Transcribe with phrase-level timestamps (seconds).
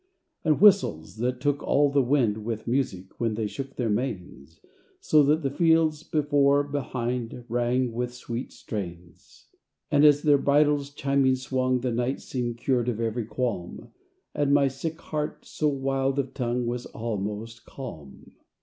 [0.43, 4.59] And whistles, that took all the wind With music when they shook their manes;
[4.99, 9.45] So that the fields, before, behind, Rang with sweet strains.
[9.91, 13.89] And as their bridles chiming swung, The night seemed cured of every qualm;
[14.33, 18.31] And my sick heart, so wild of tongue, Was almost calm.